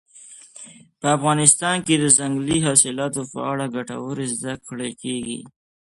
په 0.99 1.07
افغانستان 1.17 1.77
کې 1.85 1.95
د 1.97 2.05
ځنګلي 2.17 2.57
حاصلاتو 2.67 3.21
په 3.33 3.39
اړه 3.51 3.65
ګټورې 3.75 4.25
زده 4.35 4.53
کړې 4.67 4.89
کېږي. 5.01 5.39